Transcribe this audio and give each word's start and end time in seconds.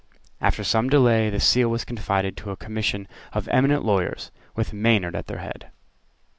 After 0.41 0.63
some 0.63 0.89
delay 0.89 1.29
the 1.29 1.39
Seal 1.39 1.69
was 1.69 1.85
confided 1.85 2.35
to 2.37 2.49
a 2.49 2.55
commission 2.57 3.07
of 3.33 3.47
eminent 3.49 3.85
lawyers, 3.85 4.31
with 4.55 4.73
Maynard 4.73 5.15
at 5.15 5.27
their 5.27 5.37
head. 5.37 5.67